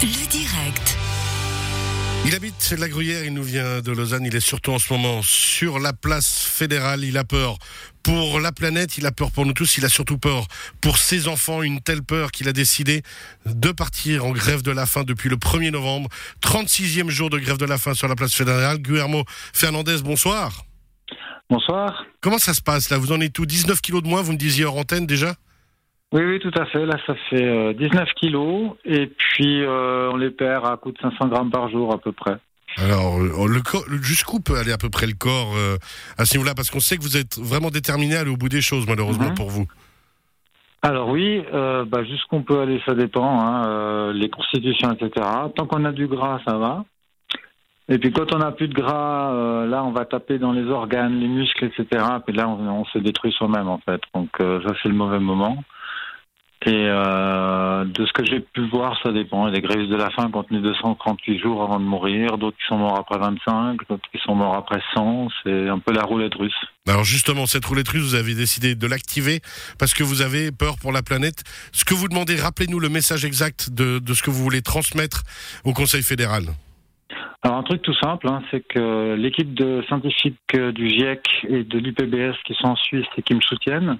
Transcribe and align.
Le 0.00 0.28
direct. 0.30 0.96
Il 2.24 2.32
habite 2.36 2.72
la 2.78 2.88
Gruyère, 2.88 3.24
il 3.24 3.34
nous 3.34 3.42
vient 3.42 3.80
de 3.80 3.90
Lausanne, 3.90 4.24
il 4.24 4.36
est 4.36 4.40
surtout 4.40 4.70
en 4.70 4.78
ce 4.78 4.92
moment 4.92 5.22
sur 5.22 5.80
la 5.80 5.92
place 5.92 6.44
fédérale, 6.44 7.02
il 7.02 7.18
a 7.18 7.24
peur 7.24 7.58
pour 8.04 8.38
la 8.38 8.52
planète, 8.52 8.96
il 8.96 9.06
a 9.06 9.10
peur 9.10 9.32
pour 9.32 9.44
nous 9.44 9.54
tous, 9.54 9.76
il 9.76 9.84
a 9.84 9.88
surtout 9.88 10.16
peur 10.16 10.46
pour 10.80 10.98
ses 10.98 11.26
enfants, 11.26 11.62
une 11.62 11.80
telle 11.80 12.04
peur 12.04 12.30
qu'il 12.30 12.48
a 12.48 12.52
décidé 12.52 13.02
de 13.44 13.72
partir 13.72 14.24
en 14.24 14.30
grève 14.30 14.62
de 14.62 14.70
la 14.70 14.86
faim 14.86 15.02
depuis 15.02 15.28
le 15.28 15.36
1er 15.36 15.70
novembre, 15.70 16.08
36e 16.42 17.08
jour 17.08 17.28
de 17.28 17.38
grève 17.40 17.58
de 17.58 17.66
la 17.66 17.76
faim 17.76 17.94
sur 17.94 18.06
la 18.06 18.14
place 18.14 18.34
fédérale. 18.34 18.78
Guillermo 18.78 19.24
Fernandez, 19.52 19.96
bonsoir. 20.04 20.64
Bonsoir. 21.50 22.04
Comment 22.20 22.38
ça 22.38 22.54
se 22.54 22.62
passe 22.62 22.90
là? 22.90 22.98
Vous 22.98 23.10
en 23.10 23.20
êtes 23.20 23.32
tout 23.32 23.46
19 23.46 23.80
kilos 23.80 24.04
de 24.04 24.08
moins, 24.08 24.22
vous 24.22 24.32
me 24.32 24.38
disiez 24.38 24.64
hors 24.64 24.76
antenne 24.76 25.06
déjà? 25.06 25.34
Oui, 26.12 26.22
oui, 26.24 26.38
tout 26.40 26.50
à 26.58 26.64
fait. 26.66 26.86
Là, 26.86 26.96
ça 27.06 27.14
fait 27.28 27.44
euh, 27.44 27.72
19 27.74 28.08
kilos 28.14 28.70
et 28.84 29.06
puis 29.08 29.62
euh, 29.62 30.10
on 30.12 30.16
les 30.16 30.30
perd 30.30 30.66
à 30.66 30.76
coup 30.76 30.90
de 30.90 30.98
500 30.98 31.28
grammes 31.28 31.50
par 31.50 31.68
jour 31.70 31.92
à 31.92 31.98
peu 31.98 32.12
près. 32.12 32.36
Alors, 32.78 33.18
euh, 33.20 34.02
jusqu'où 34.02 34.40
peut 34.40 34.56
aller 34.56 34.72
à 34.72 34.78
peu 34.78 34.88
près 34.88 35.06
le 35.06 35.14
corps 35.14 35.54
euh, 35.56 35.76
à 36.16 36.24
ce 36.24 36.34
niveau-là? 36.36 36.54
Parce 36.54 36.70
qu'on 36.70 36.80
sait 36.80 36.96
que 36.96 37.02
vous 37.02 37.16
êtes 37.16 37.38
vraiment 37.38 37.68
déterminé 37.70 38.16
à 38.16 38.20
aller 38.20 38.30
au 38.30 38.36
bout 38.36 38.48
des 38.48 38.62
choses, 38.62 38.86
malheureusement 38.88 39.28
Mhm. 39.28 39.34
pour 39.34 39.50
vous. 39.50 39.66
Alors 40.80 41.08
oui, 41.08 41.42
euh, 41.52 41.84
bah, 41.84 42.04
jusqu'où 42.04 42.36
on 42.36 42.42
peut 42.42 42.60
aller, 42.60 42.80
ça 42.86 42.94
dépend. 42.94 43.40
Hein, 43.40 43.66
euh, 43.68 44.12
les 44.12 44.30
constitutions, 44.30 44.92
etc. 44.92 45.26
Tant 45.56 45.66
qu'on 45.66 45.84
a 45.84 45.92
du 45.92 46.06
gras, 46.06 46.40
ça 46.46 46.56
va. 46.56 46.84
Et 47.90 47.98
puis 47.98 48.12
quand 48.12 48.32
on 48.34 48.38
n'a 48.38 48.52
plus 48.52 48.68
de 48.68 48.74
gras, 48.74 49.32
euh, 49.32 49.66
là, 49.66 49.82
on 49.82 49.90
va 49.92 50.04
taper 50.04 50.38
dans 50.38 50.52
les 50.52 50.64
organes, 50.66 51.18
les 51.18 51.26
muscles, 51.26 51.64
etc. 51.64 52.04
Puis 52.26 52.34
là, 52.36 52.48
on, 52.48 52.60
on 52.68 52.84
se 52.86 52.98
détruit 52.98 53.32
soi-même, 53.32 53.66
en 53.68 53.78
fait. 53.78 54.00
Donc 54.14 54.28
euh, 54.40 54.60
ça, 54.62 54.74
c'est 54.82 54.88
le 54.88 54.94
mauvais 54.94 55.18
moment. 55.18 55.64
Et 56.68 56.84
euh, 56.86 57.86
de 57.86 58.04
ce 58.04 58.12
que 58.12 58.26
j'ai 58.26 58.40
pu 58.40 58.60
voir, 58.68 59.00
ça 59.02 59.10
dépend. 59.10 59.48
Il 59.48 59.54
y 59.54 59.56
a 59.56 59.60
des 59.60 59.66
grèves 59.66 59.88
de 59.88 59.96
la 59.96 60.10
faim 60.10 60.30
continuent 60.30 60.60
238 60.60 61.38
jours 61.38 61.62
avant 61.62 61.80
de 61.80 61.84
mourir, 61.84 62.36
d'autres 62.36 62.58
qui 62.58 62.66
sont 62.68 62.76
morts 62.76 62.98
après 62.98 63.18
25, 63.18 63.78
d'autres 63.88 64.06
qui 64.12 64.18
sont 64.18 64.34
morts 64.34 64.54
après 64.54 64.82
100. 64.92 65.28
C'est 65.42 65.66
un 65.70 65.78
peu 65.78 65.94
la 65.94 66.02
roulette 66.02 66.34
russe. 66.34 66.52
Alors 66.86 67.04
justement, 67.04 67.46
cette 67.46 67.64
roulette 67.64 67.88
russe, 67.88 68.02
vous 68.02 68.14
avez 68.16 68.34
décidé 68.34 68.74
de 68.74 68.86
l'activer 68.86 69.40
parce 69.78 69.94
que 69.94 70.02
vous 70.04 70.20
avez 70.20 70.52
peur 70.52 70.76
pour 70.78 70.92
la 70.92 71.00
planète. 71.00 71.42
Ce 71.72 71.86
que 71.86 71.94
vous 71.94 72.06
demandez, 72.06 72.36
rappelez-nous 72.36 72.80
le 72.80 72.90
message 72.90 73.24
exact 73.24 73.70
de, 73.70 73.98
de 73.98 74.12
ce 74.12 74.22
que 74.22 74.28
vous 74.28 74.42
voulez 74.42 74.60
transmettre 74.60 75.22
au 75.64 75.72
Conseil 75.72 76.02
fédéral. 76.02 76.42
Alors 77.42 77.56
un 77.56 77.62
truc 77.62 77.80
tout 77.80 77.94
simple, 77.94 78.28
hein, 78.28 78.42
c'est 78.50 78.60
que 78.60 79.14
l'équipe 79.14 79.54
de 79.54 79.82
scientifiques 79.86 80.54
du 80.54 80.90
GIEC 80.90 81.20
et 81.48 81.64
de 81.64 81.78
l'IPBS 81.78 82.36
qui 82.44 82.52
sont 82.54 82.66
en 82.66 82.76
Suisse 82.76 83.06
et 83.16 83.22
qui 83.22 83.34
me 83.34 83.40
soutiennent 83.40 83.98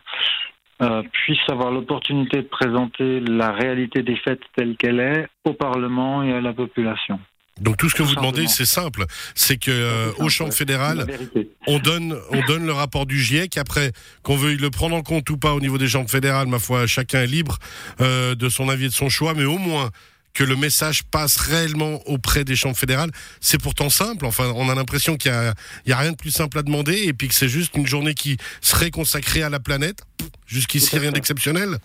euh, 0.81 1.03
puissent 1.13 1.49
avoir 1.49 1.71
l'opportunité 1.71 2.39
de 2.39 2.49
présenter 2.49 3.21
la 3.21 3.53
réalité 3.53 4.03
des 4.03 4.17
faits 4.17 4.41
telle 4.57 4.77
qu'elle 4.77 5.01
est 5.01 5.27
au 5.45 5.53
Parlement 5.53 6.23
et 6.23 6.33
à 6.33 6.41
la 6.41 6.53
population. 6.53 7.19
Donc 7.61 7.77
tout 7.77 7.89
ce 7.89 7.95
que 7.95 8.03
Tout 8.03 8.11
vous 8.11 8.15
demandez, 8.15 8.47
c'est 8.47 8.65
simple, 8.65 9.05
c'est 9.35 9.57
que 9.57 9.71
euh, 9.71 10.29
simple, 10.29 10.53
fédérales, 10.53 10.99
La 10.99 11.05
vérité. 11.05 11.51
on 11.67 11.79
donne, 11.79 12.17
on 12.31 12.41
donne 12.47 12.65
le 12.65 12.73
rapport 12.73 13.07
du 13.07 13.19
GIEC. 13.21 13.57
Après, 13.59 13.93
qu'on 14.23 14.37
veuille 14.37 14.57
le 14.57 14.71
prendre 14.71 14.95
en 14.95 15.03
compte 15.03 15.29
ou 15.31 15.37
pas 15.37 15.55
au 15.55 15.61
niveau 15.61 15.79
des 15.79 15.89
chambres 15.89 16.11
fédérales, 16.11 16.47
ma 16.47 16.59
foi, 16.59 16.87
chacun 16.87 17.23
est 17.23 17.27
libre 17.27 17.59
euh, 18.01 18.35
de 18.35 18.49
son 18.49 18.69
avis 18.69 18.85
et 18.85 18.89
de 18.89 18.95
son 18.95 19.09
choix, 19.09 19.35
mais 19.35 19.45
au 19.45 19.59
moins 19.59 19.91
que 20.39 20.45
le 20.45 20.55
message 20.55 21.03
passe 21.03 21.37
réellement 21.37 22.01
auprès 22.07 22.45
des 22.45 22.55
chambres 22.55 22.77
fédérales. 22.77 23.11
C'est 23.41 23.61
pourtant 23.61 23.91
simple. 23.91 24.25
Enfin, 24.25 24.53
on 24.55 24.69
a 24.69 24.75
l'impression 24.77 25.17
qu'il 25.17 25.33
y 25.33 25.35
a, 25.35 25.53
a 25.97 25.97
rien 25.99 26.13
de 26.13 26.17
plus 26.17 26.31
simple 26.31 26.57
à 26.61 26.63
demander 26.63 26.95
et 26.95 27.13
puis 27.13 27.27
que 27.27 27.35
c'est 27.35 27.49
juste 27.49 27.75
une 27.77 27.89
journée 27.89 28.15
qui 28.15 28.37
serait 28.61 28.93
consacrée 28.93 29.43
à 29.43 29.51
la 29.51 29.59
planète. 29.59 30.05
Jusqu'ici, 30.47 30.97
rien 30.97 31.11
d'exceptionnel. 31.11 31.79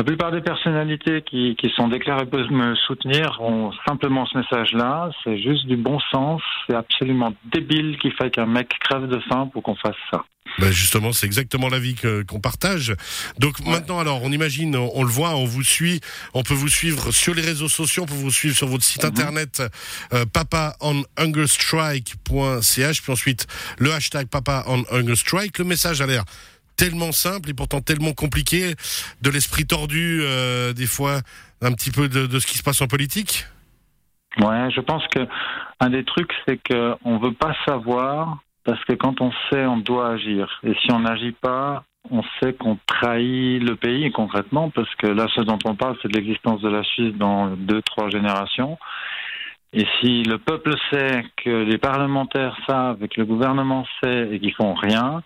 La 0.00 0.04
plupart 0.04 0.32
des 0.32 0.40
personnalités 0.40 1.20
qui, 1.20 1.54
qui 1.60 1.68
sont 1.76 1.88
déclarées 1.88 2.24
pour 2.24 2.38
me 2.50 2.74
soutenir 2.86 3.38
ont 3.42 3.70
simplement 3.86 4.24
ce 4.24 4.38
message-là. 4.38 5.10
C'est 5.22 5.36
juste 5.36 5.66
du 5.66 5.76
bon 5.76 5.98
sens. 6.10 6.40
C'est 6.66 6.74
absolument 6.74 7.34
débile 7.52 7.98
qu'il 7.98 8.10
faille 8.14 8.30
qu'un 8.30 8.46
mec 8.46 8.70
crève 8.80 9.06
de 9.08 9.20
faim 9.28 9.50
pour 9.52 9.62
qu'on 9.62 9.74
fasse 9.74 9.96
ça. 10.10 10.24
Ben 10.58 10.72
justement, 10.72 11.12
c'est 11.12 11.26
exactement 11.26 11.68
l'avis 11.68 11.94
que- 11.96 12.22
qu'on 12.22 12.40
partage. 12.40 12.94
Donc 13.38 13.60
maintenant, 13.66 13.98
alors, 14.00 14.22
on 14.22 14.32
imagine, 14.32 14.74
on, 14.74 14.90
on 14.94 15.02
le 15.04 15.10
voit, 15.10 15.36
on 15.36 15.44
vous 15.44 15.62
suit, 15.62 16.00
on 16.32 16.42
peut 16.42 16.54
vous 16.54 16.68
suivre 16.68 17.12
sur 17.12 17.34
les 17.34 17.42
réseaux 17.42 17.68
sociaux, 17.68 18.04
on 18.04 18.06
peut 18.06 18.14
vous 18.14 18.30
suivre 18.32 18.56
sur 18.56 18.68
votre 18.68 18.82
site 18.84 19.02
Mhm. 19.04 19.10
internet 19.10 19.62
euh, 20.14 20.24
papaonhungerstrike.ch, 20.32 23.02
puis 23.02 23.12
ensuite 23.12 23.46
le 23.78 23.92
hashtag 23.92 24.28
papaonhungerstrike. 24.28 25.58
Le 25.58 25.64
message 25.66 26.00
a 26.00 26.06
l'air 26.06 26.24
tellement 26.80 27.12
simple 27.12 27.50
et 27.50 27.54
pourtant 27.54 27.82
tellement 27.82 28.14
compliqué, 28.14 28.74
de 29.20 29.30
l'esprit 29.30 29.66
tordu, 29.66 30.20
euh, 30.22 30.72
des 30.72 30.86
fois, 30.86 31.20
un 31.60 31.72
petit 31.72 31.90
peu 31.90 32.08
de, 32.08 32.38
ce 32.38 32.46
qui 32.46 32.56
se 32.56 32.62
passe 32.62 32.80
en 32.80 32.86
politique? 32.86 33.44
Ouais, 34.38 34.70
je 34.74 34.80
pense 34.80 35.06
que 35.08 35.20
un 35.80 35.90
des 35.90 36.04
trucs, 36.04 36.32
c'est 36.46 36.56
que 36.56 36.94
on 37.04 37.18
veut 37.18 37.34
pas 37.34 37.54
savoir 37.66 38.38
parce 38.64 38.82
que 38.84 38.94
quand 38.94 39.20
on 39.20 39.30
sait, 39.50 39.66
on 39.66 39.76
doit 39.76 40.10
agir. 40.12 40.60
Et 40.62 40.74
si 40.80 40.90
on 40.92 41.00
n'agit 41.00 41.32
pas, 41.32 41.84
on 42.10 42.22
sait 42.38 42.54
qu'on 42.54 42.78
trahit 42.86 43.62
le 43.62 43.76
pays 43.76 44.10
concrètement, 44.12 44.70
parce 44.70 44.94
que 44.94 45.06
là, 45.06 45.26
ce 45.34 45.42
dont 45.42 45.58
on 45.64 45.74
parle, 45.74 45.98
c'est 46.00 46.08
de 46.08 46.16
l'existence 46.16 46.62
de 46.62 46.68
la 46.68 46.82
Suisse 46.82 47.14
dans 47.14 47.48
deux, 47.56 47.82
trois 47.82 48.08
générations. 48.08 48.78
Et 49.74 49.86
si 50.00 50.22
le 50.22 50.38
peuple 50.38 50.74
sait, 50.90 51.24
que 51.44 51.50
les 51.50 51.78
parlementaires 51.78 52.56
savent, 52.66 53.02
et 53.02 53.08
que 53.08 53.20
le 53.20 53.26
gouvernement 53.26 53.86
sait, 54.02 54.30
et 54.32 54.40
qu'ils 54.40 54.54
font 54.54 54.74
rien, 54.74 55.22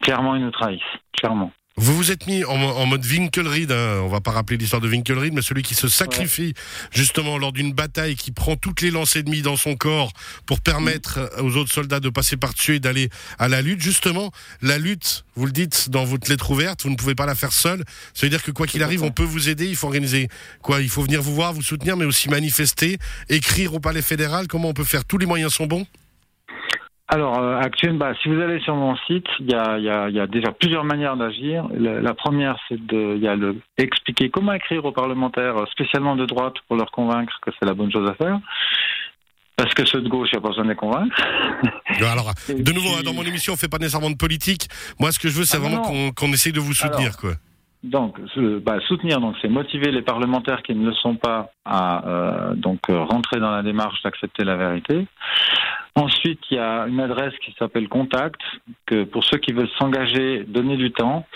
clairement, 0.00 0.34
ils 0.36 0.42
nous 0.42 0.50
trahissent. 0.50 0.80
Clairement. 1.16 1.52
Vous 1.76 1.96
vous 1.96 2.10
êtes 2.10 2.26
mis 2.26 2.44
en, 2.44 2.58
mo- 2.58 2.72
en 2.72 2.84
mode 2.84 3.06
Winkelried, 3.06 3.72
hein, 3.72 4.00
on 4.02 4.08
va 4.08 4.20
pas 4.20 4.32
rappeler 4.32 4.58
l'histoire 4.58 4.82
de 4.82 4.88
Winkelried, 4.88 5.32
mais 5.32 5.40
celui 5.40 5.62
qui 5.62 5.74
se 5.74 5.88
sacrifie 5.88 6.52
justement 6.90 7.38
lors 7.38 7.52
d'une 7.52 7.72
bataille, 7.72 8.16
qui 8.16 8.32
prend 8.32 8.56
toutes 8.56 8.82
les 8.82 8.90
lances 8.90 9.16
ennemies 9.16 9.40
dans 9.40 9.56
son 9.56 9.76
corps 9.76 10.12
pour 10.44 10.60
permettre 10.60 11.30
aux 11.40 11.56
autres 11.56 11.72
soldats 11.72 12.00
de 12.00 12.10
passer 12.10 12.36
par-dessus 12.36 12.74
et 12.74 12.80
d'aller 12.80 13.08
à 13.38 13.48
la 13.48 13.62
lutte. 13.62 13.80
Justement, 13.80 14.30
la 14.60 14.76
lutte, 14.76 15.24
vous 15.36 15.46
le 15.46 15.52
dites 15.52 15.88
dans 15.88 16.04
votre 16.04 16.28
lettre 16.28 16.50
ouverte, 16.50 16.82
vous 16.82 16.90
ne 16.90 16.96
pouvez 16.96 17.14
pas 17.14 17.24
la 17.24 17.34
faire 17.34 17.52
seule. 17.52 17.82
Ça 18.12 18.26
veut 18.26 18.30
dire 18.30 18.42
que 18.42 18.50
quoi 18.50 18.66
qu'il 18.66 18.82
arrive, 18.82 19.02
on 19.02 19.12
peut 19.12 19.22
vous 19.22 19.48
aider, 19.48 19.66
il 19.66 19.76
faut 19.76 19.86
organiser 19.86 20.28
quoi? 20.60 20.82
Il 20.82 20.90
faut 20.90 21.02
venir 21.02 21.22
vous 21.22 21.34
voir, 21.34 21.54
vous 21.54 21.62
soutenir, 21.62 21.96
mais 21.96 22.04
aussi 22.04 22.28
manifester, 22.28 22.98
écrire 23.30 23.72
au 23.72 23.80
palais 23.80 24.02
fédéral. 24.02 24.48
Comment 24.48 24.68
on 24.68 24.74
peut 24.74 24.84
faire? 24.84 25.06
Tous 25.06 25.16
les 25.18 25.26
moyens 25.26 25.54
sont 25.54 25.66
bons? 25.66 25.86
Alors, 27.12 27.38
euh, 27.40 27.58
actuellement, 27.58 27.98
bah, 27.98 28.12
si 28.22 28.28
vous 28.28 28.40
allez 28.40 28.60
sur 28.60 28.76
mon 28.76 28.94
site, 29.08 29.26
il 29.40 29.50
y 29.50 29.54
a, 29.54 29.78
il 29.78 29.84
y, 29.84 29.90
a, 29.90 30.08
il 30.08 30.14
y 30.14 30.20
a 30.20 30.28
déjà 30.28 30.52
plusieurs 30.52 30.84
manières 30.84 31.16
d'agir. 31.16 31.66
La, 31.76 32.00
la 32.00 32.14
première, 32.14 32.56
c'est 32.68 32.80
de, 32.86 33.14
il 33.16 33.22
y 33.22 33.26
a 33.26 33.34
le 33.34 33.56
expliquer 33.78 34.30
comment 34.30 34.52
écrire 34.52 34.84
aux 34.84 34.92
parlementaires, 34.92 35.56
euh, 35.56 35.66
spécialement 35.72 36.14
de 36.14 36.24
droite, 36.24 36.54
pour 36.68 36.76
leur 36.76 36.90
convaincre 36.92 37.32
que 37.42 37.50
c'est 37.58 37.66
la 37.66 37.74
bonne 37.74 37.90
chose 37.90 38.08
à 38.08 38.14
faire. 38.14 38.38
Parce 39.56 39.74
que 39.74 39.84
ceux 39.84 40.00
de 40.00 40.08
gauche, 40.08 40.28
il 40.32 40.36
n'y 40.36 40.38
a 40.38 40.40
pas 40.42 40.48
besoin 40.48 40.64
de 40.64 40.70
les 40.70 40.76
convaincre. 40.76 41.16
Alors, 42.00 42.32
de 42.48 42.72
nouveau, 42.72 42.90
puis- 42.90 42.98
hein, 43.00 43.02
dans 43.04 43.12
mon 43.12 43.24
émission, 43.24 43.54
on 43.54 43.56
fait 43.56 43.68
pas 43.68 43.78
nécessairement 43.78 44.10
de 44.10 44.16
politique. 44.16 44.68
Moi, 45.00 45.10
ce 45.10 45.18
que 45.18 45.28
je 45.28 45.36
veux, 45.36 45.44
c'est 45.44 45.56
Ah, 45.56 45.60
vraiment 45.60 45.82
qu'on 46.12 46.28
essaye 46.32 46.52
de 46.52 46.60
vous 46.60 46.74
soutenir, 46.74 47.16
quoi. 47.16 47.32
Donc, 47.82 48.18
bah, 48.62 48.76
soutenir, 48.86 49.20
donc, 49.20 49.36
c'est 49.40 49.48
motiver 49.48 49.90
les 49.90 50.02
parlementaires 50.02 50.62
qui 50.62 50.74
ne 50.74 50.86
le 50.86 50.92
sont 50.94 51.16
pas 51.16 51.50
à 51.64 52.06
euh, 52.06 52.54
donc 52.54 52.78
euh, 52.90 53.02
rentrer 53.04 53.40
dans 53.40 53.50
la 53.50 53.62
démarche 53.62 54.02
d'accepter 54.02 54.44
la 54.44 54.56
vérité. 54.56 55.06
Ensuite, 55.96 56.40
il 56.50 56.56
y 56.56 56.60
a 56.60 56.86
une 56.86 57.00
adresse 57.00 57.34
qui 57.44 57.54
s'appelle 57.58 57.88
Contact, 57.88 58.40
que 58.86 59.04
pour 59.04 59.24
ceux 59.24 59.38
qui 59.38 59.52
veulent 59.52 59.70
s'engager, 59.78 60.44
donner 60.44 60.76
du 60.76 60.92
temps. 60.92 61.26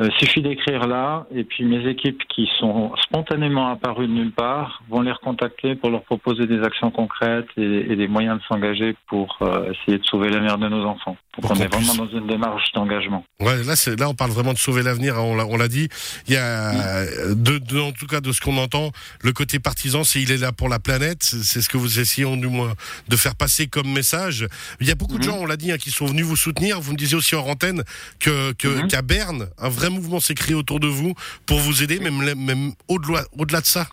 Euh, 0.00 0.08
suffit 0.20 0.42
d'écrire 0.42 0.86
là, 0.86 1.26
et 1.34 1.42
puis 1.42 1.64
mes 1.64 1.84
équipes 1.88 2.22
qui 2.28 2.48
sont 2.60 2.94
spontanément 3.02 3.68
apparues 3.72 4.06
de 4.06 4.12
nulle 4.12 4.30
part 4.30 4.80
vont 4.88 5.00
les 5.00 5.10
recontacter 5.10 5.74
pour 5.74 5.90
leur 5.90 6.04
proposer 6.04 6.46
des 6.46 6.62
actions 6.62 6.92
concrètes 6.92 7.48
et, 7.56 7.96
des 7.96 8.06
moyens 8.06 8.38
de 8.38 8.44
s'engager 8.44 8.94
pour 9.08 9.38
euh, 9.42 9.72
essayer 9.72 9.98
de 9.98 10.04
sauver 10.04 10.28
l'avenir 10.28 10.56
de 10.56 10.68
nos 10.68 10.84
enfants. 10.84 11.16
Donc 11.40 11.50
on 11.52 11.54
est 11.54 11.68
vraiment 11.68 11.78
puisse- 11.78 11.96
dans 11.96 12.08
une 12.08 12.26
démarche 12.26 12.72
d'engagement. 12.74 13.24
Ouais, 13.40 13.62
là, 13.62 13.76
c'est, 13.76 13.98
là, 13.98 14.08
on 14.08 14.14
parle 14.14 14.30
vraiment 14.32 14.52
de 14.52 14.58
sauver 14.58 14.82
l'avenir. 14.82 15.16
hein, 15.16 15.20
on 15.22 15.56
l'a, 15.56 15.68
dit. 15.68 15.88
Il 16.26 16.34
y 16.34 16.36
a, 16.36 16.72
Mm. 17.04 17.34
de, 17.34 17.58
de- 17.58 17.78
en 17.80 17.92
tout 17.92 18.06
cas, 18.06 18.20
de 18.20 18.32
ce 18.32 18.40
qu'on 18.40 18.56
entend, 18.58 18.90
le 19.22 19.32
côté 19.32 19.58
partisan, 19.58 20.02
c'est 20.04 20.20
il 20.20 20.32
est 20.32 20.38
là 20.38 20.50
pour 20.52 20.68
la 20.68 20.78
planète. 20.78 21.22
C'est 21.22 21.60
ce 21.62 21.68
que 21.68 21.76
vous 21.76 22.00
essayez, 22.00 22.26
du 22.36 22.48
moins, 22.48 22.74
de 23.08 23.16
faire 23.16 23.34
passer 23.36 23.66
comme 23.68 23.88
message. 23.92 24.46
Il 24.80 24.88
y 24.88 24.90
a 24.90 24.94
beaucoup 24.94 25.18
de 25.18 25.24
Mhm. 25.26 25.30
gens, 25.32 25.36
on 25.38 25.46
l'a 25.46 25.56
dit, 25.56 25.70
hein, 25.70 25.78
qui 25.78 25.90
sont 25.90 26.06
venus 26.06 26.24
vous 26.24 26.36
soutenir. 26.36 26.80
Vous 26.80 26.92
me 26.92 26.96
disiez 26.98 27.16
aussi 27.16 27.34
en 27.36 27.46
antenne 27.46 27.82
que, 28.18 28.52
Mhm. 28.66 28.88
qu'à 28.88 29.02
Berne, 29.02 29.48
un 29.58 29.68
vrai 29.68 29.90
mouvement 29.90 30.20
s'est 30.20 30.34
créé 30.34 30.54
autour 30.54 30.80
de 30.80 30.88
vous 30.88 31.14
pour 31.46 31.60
vous 31.60 31.82
aider, 31.82 31.98
même, 32.00 32.34
même 32.34 32.72
au-delà, 32.88 33.24
au-delà 33.38 33.60
de 33.60 33.66
ça. 33.66 33.88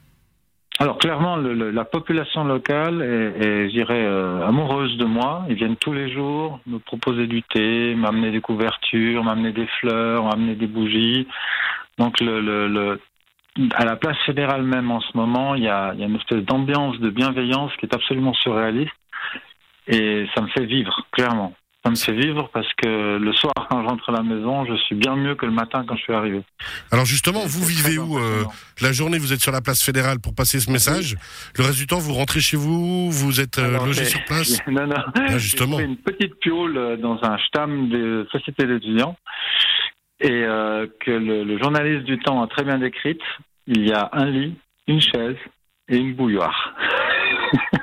Alors 0.80 0.98
clairement, 0.98 1.38
le- 1.38 1.54
le- 1.54 1.72
la 1.72 1.86
population 1.86 2.44
locale 2.44 3.02
est, 3.02 3.46
est, 3.46 3.70
je 3.70 3.72
dirais, 3.74 4.04
euh, 4.06 4.46
amoureuse 4.46 4.98
de 4.98 5.06
moi. 5.06 5.46
Ils 5.48 5.56
viennent 5.56 5.78
tous 5.78 5.94
les 5.94 6.12
jours 6.12 6.60
me 6.68 6.80
proposer 6.80 7.28
du 7.28 7.44
thé, 7.44 7.96
m'amener 7.96 8.32
des 8.32 8.42
couvertures, 8.42 9.24
m'amener 9.24 9.54
des 9.54 9.68
fleurs, 9.80 10.26
m'amener 10.26 10.56
des 10.56 10.68
bougies. 10.68 11.28
Donc 11.98 12.20
le, 12.20 12.42
le, 12.42 13.00
à 13.74 13.86
la 13.86 13.96
place 13.96 14.18
fédérale 14.26 14.64
même 14.64 14.92
en 14.92 15.00
ce 15.00 15.16
moment, 15.16 15.56
il 15.56 15.64
y 15.64 15.70
a, 15.70 15.94
il 15.94 16.02
y 16.02 16.04
a 16.04 16.08
une 16.08 16.18
espèce 16.18 16.44
d'ambiance 16.44 17.00
de 17.00 17.10
bienveillance 17.10 17.72
qui 17.78 17.86
est 17.86 17.96
absolument 17.96 18.34
surréaliste. 18.34 18.92
Et 19.88 20.26
ça 20.36 20.42
me 20.42 20.48
fait 20.48 20.66
vivre, 20.66 21.08
clairement. 21.12 21.54
Ça 21.86 21.92
me 21.92 21.96
fait 21.96 22.14
vivre 22.14 22.50
parce 22.52 22.68
que 22.82 23.18
le 23.18 23.34
soir, 23.34 23.54
quand 23.70 23.84
je 23.84 23.88
rentre 23.88 24.10
à 24.10 24.14
la 24.14 24.24
maison, 24.24 24.66
je 24.66 24.76
suis 24.86 24.96
bien 24.96 25.16
mieux 25.16 25.36
que 25.36 25.46
le 25.46 25.52
matin 25.52 25.86
quand 25.88 25.96
je 25.96 26.02
suis 26.02 26.14
arrivé. 26.14 26.42
Alors 26.92 27.06
justement, 27.06 27.46
vous 27.46 27.64
vivez 27.64 28.00
où 28.00 28.18
euh, 28.18 28.44
La 28.82 28.92
journée, 28.92 29.20
vous 29.20 29.34
êtes 29.34 29.42
sur 29.42 29.52
la 29.52 29.62
place 29.62 29.84
fédérale 29.84 30.20
pour 30.20 30.34
passer 30.34 30.60
ce 30.60 30.72
message. 30.72 31.16
Le 31.56 31.64
reste 31.64 31.78
du 31.78 31.86
temps, 31.86 32.00
vous 32.00 32.14
rentrez 32.14 32.40
chez 32.40 32.58
vous, 32.58 33.12
vous 33.12 33.40
êtes 33.40 33.60
euh, 33.60 33.78
logé 33.86 34.06
sur 34.06 34.24
place 34.26 34.58
Non, 34.68 34.88
non. 34.88 34.96
Ah, 35.16 35.38
justement. 35.38 35.78
J'ai 35.78 35.86
une 35.86 35.98
petite 35.98 36.40
piole 36.40 36.76
euh, 36.76 36.98
dans 36.98 37.20
un 37.22 37.38
stam 37.48 37.90
de 37.90 38.28
société 38.32 38.66
d'étudiants 38.66 39.16
et 40.22 40.44
que 41.02 41.12
le, 41.12 41.60
journaliste 41.60 42.06
du 42.06 42.18
temps 42.18 42.42
a 42.42 42.48
très 42.48 42.64
bien 42.64 42.80
décrite. 42.80 43.22
Il 43.68 43.88
y 43.88 43.92
a 43.92 44.10
un 44.14 44.26
lit, 44.26 44.56
une 44.88 45.02
chaise 45.02 45.36
et 45.88 45.98
une 45.98 46.16
bouilloire. 46.16 46.74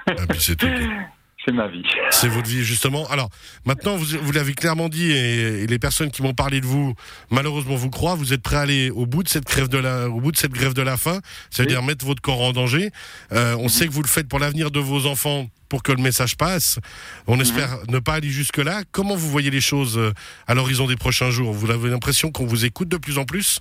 Ah, 0.09 0.27
puis 0.29 0.41
c'est 0.41 0.57
tout. 0.57 0.67
C'est 1.45 1.53
ma 1.53 1.67
vie. 1.67 1.83
C'est 2.11 2.29
votre 2.29 2.49
vie, 2.49 2.65
justement. 2.65 3.09
Alors, 3.09 3.29
maintenant, 3.65 3.97
vous, 3.97 4.17
vous 4.21 4.33
l'avez 4.33 4.55
clairement 4.55 4.89
dit, 4.89 5.11
et, 5.11 5.67
les 5.67 5.79
personnes 5.79 6.11
qui 6.11 6.23
m'ont 6.23 6.35
parlé 6.35 6.61
de 6.61 6.67
vous, 6.67 6.95
malheureusement, 7.31 7.75
vous 7.75 7.91
croient, 7.91 8.15
vous 8.15 8.33
êtes 8.33 8.43
prêt 8.43 8.57
à 8.57 8.61
aller 8.61 8.91
au 8.91 9.07
bout 9.07 9.23
de 9.23 9.29
cette 9.29 9.45
grève 9.45 9.69
de 9.69 9.79
la, 9.79 10.09
au 10.09 10.21
bout 10.21 10.33
de 10.33 10.37
cette 10.37 10.53
grève 10.53 10.75
de 10.75 10.83
la 10.83 10.97
faim, 10.97 11.21
c'est-à-dire 11.51 11.83
mettre 11.83 12.05
votre 12.05 12.23
corps 12.23 12.41
en 12.41 12.53
danger. 12.53 12.91
Euh, 13.33 13.57
on 13.59 13.65
mhm. 13.65 13.69
sait 13.69 13.87
que 13.87 13.93
vous 13.93 14.03
le 14.03 14.09
faites 14.09 14.29
pour 14.29 14.39
l'avenir 14.39 14.71
de 14.71 14.81
vos 14.81 15.07
enfants, 15.07 15.49
pour 15.69 15.83
que 15.83 15.93
le 15.93 16.03
message 16.03 16.37
passe. 16.37 16.79
On 17.27 17.37
mhm. 17.37 17.43
espère 17.43 17.79
ne 17.89 17.99
pas 17.99 18.15
aller 18.15 18.31
jusque-là. 18.31 18.83
Comment 18.93 19.17
vous 19.17 19.29
voyez 19.29 19.51
les 19.51 19.61
choses 19.61 19.99
euh, 19.99 20.13
à 20.47 20.55
l'horizon 20.55 20.87
des 20.87 20.97
prochains 20.97 21.31
jours? 21.31 21.53
Vous 21.53 21.71
avez 21.71 21.91
l'impression 21.91 22.31
qu'on 22.31 22.47
vous 22.47 22.65
écoute 22.65 22.89
de 22.89 22.99
plus 22.99 23.19
en 23.19 23.25
plus? 23.25 23.61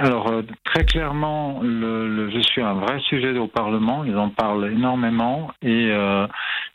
Alors 0.00 0.28
euh, 0.28 0.42
très 0.64 0.86
clairement, 0.86 1.60
le, 1.62 2.30
je 2.30 2.40
suis 2.40 2.62
un 2.62 2.72
vrai 2.72 2.98
sujet 3.00 3.36
au 3.36 3.48
Parlement. 3.48 4.02
Ils 4.02 4.16
en 4.16 4.30
parlent 4.30 4.72
énormément 4.72 5.50
et 5.60 5.90
euh, 5.90 6.26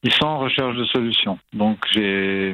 ils 0.03 0.13
sont 0.13 0.27
en 0.27 0.37
recherche 0.37 0.75
de 0.75 0.85
solutions. 0.85 1.39
Donc 1.51 1.79
j'ai 1.91 2.53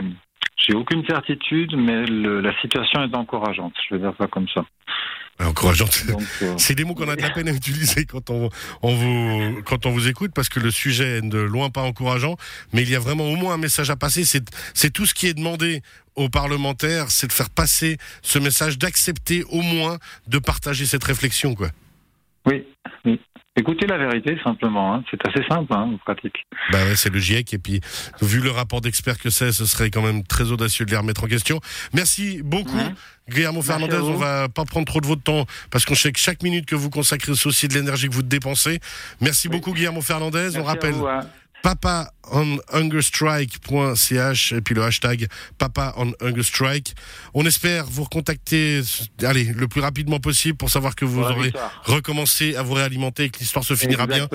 j'ai 0.55 0.73
aucune 0.73 1.05
certitude, 1.05 1.75
mais 1.75 2.05
la 2.05 2.55
situation 2.61 3.03
est 3.03 3.13
encourageante. 3.15 3.73
Je 3.89 3.95
vais 3.95 4.01
dire 4.01 4.13
ça 4.17 4.27
comme 4.27 4.47
ça. 4.47 4.63
Encourageante. 5.47 6.03
Euh, 6.41 6.53
c'est 6.57 6.75
des 6.75 6.83
mots 6.83 6.95
qu'on 6.95 7.09
a 7.09 7.15
de 7.15 7.21
la 7.21 7.29
peine 7.31 7.47
à 7.47 7.51
utiliser 7.51 8.05
quand 8.05 8.29
on, 8.29 8.49
on, 8.81 8.95
vous, 8.95 9.61
quand 9.63 9.85
on 9.85 9.91
vous 9.91 10.07
écoute, 10.07 10.31
parce 10.33 10.49
que 10.49 10.59
le 10.59 10.71
sujet 10.71 11.17
est 11.17 11.21
de 11.21 11.39
loin 11.39 11.69
pas 11.69 11.81
encourageant, 11.81 12.37
mais 12.73 12.83
il 12.83 12.89
y 12.89 12.95
a 12.95 12.99
vraiment 12.99 13.25
au 13.25 13.35
moins 13.35 13.55
un 13.55 13.57
message 13.57 13.89
à 13.89 13.95
passer. 13.95 14.23
C'est 14.25 14.89
tout 14.91 15.05
ce 15.05 15.13
qui 15.13 15.27
est 15.27 15.33
demandé 15.33 15.81
aux 16.15 16.29
parlementaires, 16.29 17.09
c'est 17.09 17.27
de 17.27 17.33
faire 17.33 17.49
passer 17.49 17.97
ce 18.21 18.39
message, 18.39 18.77
d'accepter 18.77 19.43
au 19.45 19.61
moins 19.61 19.97
de 20.27 20.39
partager 20.39 20.85
cette 20.85 21.03
réflexion. 21.03 21.55
Quoi. 21.55 21.69
Oui, 22.45 22.65
oui. 23.05 23.19
Écoutez 23.57 23.85
la 23.85 23.97
vérité 23.97 24.37
simplement, 24.45 24.95
hein. 24.95 25.03
c'est 25.11 25.19
assez 25.27 25.45
simple 25.49 25.73
hein, 25.73 25.91
en 25.93 25.97
pratique. 25.97 26.45
Bah 26.71 26.85
ouais, 26.85 26.95
c'est 26.95 27.09
le 27.09 27.19
GIEC 27.19 27.53
et 27.53 27.57
puis 27.57 27.81
vu 28.21 28.39
le 28.39 28.49
rapport 28.49 28.79
d'experts 28.79 29.19
que 29.19 29.29
c'est, 29.29 29.51
ce 29.51 29.65
serait 29.65 29.89
quand 29.89 30.01
même 30.01 30.23
très 30.23 30.51
audacieux 30.53 30.85
de 30.85 30.91
les 30.91 30.97
remettre 30.97 31.25
en 31.25 31.27
question. 31.27 31.59
Merci 31.93 32.41
beaucoup. 32.43 32.79
Guillermo 33.29 33.61
Fernandez, 33.61 33.97
on 33.97 34.15
va 34.15 34.47
pas 34.47 34.63
prendre 34.63 34.85
trop 34.85 35.01
de 35.01 35.07
votre 35.07 35.23
temps 35.23 35.45
parce 35.69 35.85
qu'on 35.85 35.95
sait 35.95 36.13
que 36.13 36.19
chaque 36.19 36.43
minute 36.43 36.65
que 36.65 36.75
vous 36.75 36.89
consacrez, 36.89 37.33
c'est 37.35 37.47
aussi 37.47 37.67
de 37.67 37.73
l'énergie 37.73 38.07
que 38.07 38.13
vous 38.13 38.23
dépensez. 38.23 38.79
Merci 39.19 39.49
beaucoup 39.49 39.73
Guillermo 39.73 40.01
Fernandez. 40.01 40.57
on 40.57 40.63
rappelle 40.63 40.95
hein 40.95 41.19
papa 41.63 42.11
on 42.31 42.57
hungerstrike.ch 42.71 44.53
et 44.53 44.61
puis 44.61 44.75
le 44.75 44.83
hashtag 44.83 45.27
papa 45.57 45.93
on 45.97 46.11
hungerstrike. 46.21 46.95
On 47.33 47.45
espère 47.45 47.85
vous 47.85 48.03
recontacter 48.03 48.81
allez, 49.23 49.45
le 49.45 49.67
plus 49.67 49.81
rapidement 49.81 50.19
possible 50.19 50.57
pour 50.57 50.69
savoir 50.69 50.95
que 50.95 51.05
vous 51.05 51.21
aurez 51.21 51.51
recommencé 51.83 52.55
à 52.55 52.63
vous 52.63 52.73
réalimenter 52.73 53.25
et 53.25 53.29
que 53.29 53.39
l'histoire 53.39 53.65
se 53.65 53.75
finira 53.75 54.07
bien. 54.07 54.27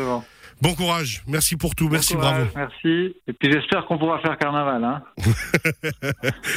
Bon 0.62 0.74
courage, 0.74 1.22
merci 1.28 1.54
pour 1.54 1.74
tout, 1.74 1.90
merci, 1.90 2.16
bravo. 2.16 2.46
Merci, 2.56 3.14
et 3.26 3.32
puis 3.34 3.52
j'espère 3.52 3.84
qu'on 3.84 3.98
pourra 3.98 4.20
faire 4.20 4.38
carnaval. 4.38 4.82
Hein. 4.82 5.02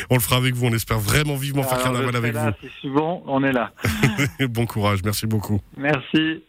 on 0.10 0.16
le 0.16 0.22
fera 0.22 0.38
avec 0.38 0.56
vous, 0.56 0.68
on 0.68 0.74
espère 0.74 1.00
vraiment 1.00 1.36
vivement 1.36 1.64
faire 1.64 1.84
carnaval 1.84 2.16
avec 2.16 2.34
vous. 2.34 2.50
Si 2.62 2.70
c'est 2.82 2.90
bon, 2.90 3.22
on 3.28 3.44
est 3.44 3.52
là. 3.52 3.74
bon 4.50 4.66
courage, 4.66 5.02
merci 5.04 5.28
beaucoup. 5.28 5.60
Merci. 5.76 6.44